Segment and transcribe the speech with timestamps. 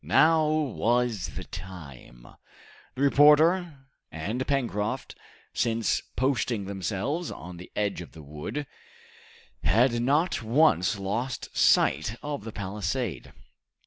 [0.03, 2.25] Now was the time.
[2.95, 5.13] The reporter and Pencroft,
[5.53, 8.65] since posting themselves on the edge of the wood,
[9.63, 13.31] had not once lost sight of the palisade.